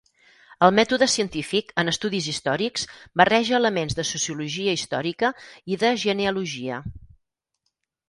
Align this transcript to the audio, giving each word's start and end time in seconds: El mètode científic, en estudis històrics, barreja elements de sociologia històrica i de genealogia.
El 0.67 0.71
mètode 0.77 1.07
científic, 1.15 1.69
en 1.83 1.91
estudis 1.91 2.31
històrics, 2.33 2.87
barreja 3.23 3.59
elements 3.61 4.01
de 4.01 4.09
sociologia 4.15 4.77
històrica 4.81 5.33
i 5.75 5.81
de 5.85 5.97
genealogia. 6.09 6.85